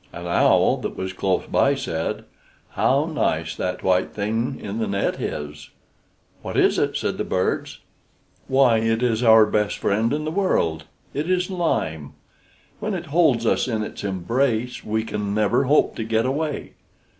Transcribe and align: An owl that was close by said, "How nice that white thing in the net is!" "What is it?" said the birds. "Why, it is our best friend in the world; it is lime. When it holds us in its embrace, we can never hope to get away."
An 0.11 0.25
owl 0.25 0.77
that 0.77 0.97
was 0.97 1.13
close 1.13 1.45
by 1.45 1.75
said, 1.75 2.23
"How 2.71 3.05
nice 3.05 3.55
that 3.55 3.83
white 3.83 4.15
thing 4.15 4.59
in 4.59 4.79
the 4.79 4.87
net 4.87 5.21
is!" 5.21 5.69
"What 6.41 6.57
is 6.57 6.79
it?" 6.79 6.97
said 6.97 7.19
the 7.19 7.23
birds. 7.23 7.81
"Why, 8.47 8.79
it 8.79 9.03
is 9.03 9.21
our 9.21 9.45
best 9.45 9.77
friend 9.77 10.11
in 10.11 10.25
the 10.25 10.31
world; 10.31 10.85
it 11.13 11.29
is 11.29 11.51
lime. 11.51 12.13
When 12.79 12.95
it 12.95 13.05
holds 13.13 13.45
us 13.45 13.67
in 13.67 13.83
its 13.83 14.03
embrace, 14.03 14.83
we 14.83 15.03
can 15.03 15.35
never 15.35 15.65
hope 15.65 15.95
to 15.97 16.03
get 16.03 16.25
away." 16.25 16.73